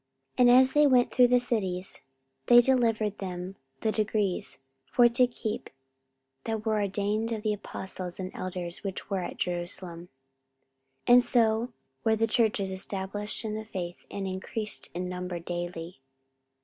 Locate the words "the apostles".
7.43-8.19